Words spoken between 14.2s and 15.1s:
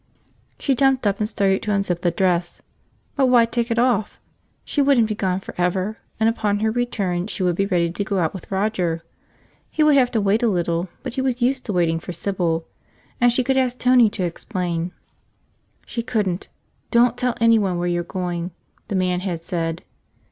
explain....